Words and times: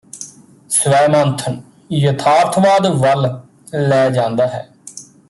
ਸਵੈ 0.69 1.07
ਮੰਥਨ 1.07 1.61
ਯਥਾਰਥਵਾਦ 1.91 2.87
ਵੱਲ 2.95 3.29
ਲੈ 3.73 4.09
ਜਾਂਦਾ 4.09 4.47
ਹੈ 4.47 4.67